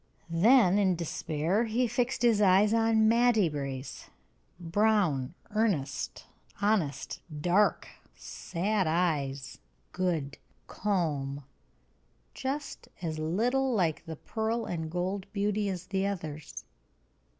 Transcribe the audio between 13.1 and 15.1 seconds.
little like the pearl and